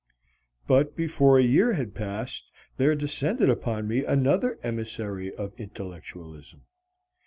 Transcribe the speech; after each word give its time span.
But 0.65 0.95
before 0.95 1.37
a 1.37 1.43
year 1.43 1.73
had 1.73 1.93
passed 1.93 2.49
there 2.77 2.95
descended 2.95 3.51
upon 3.51 3.87
me 3.87 4.03
another 4.03 4.57
emissary 4.63 5.31
of 5.35 5.53
intellectualism. 5.59 6.63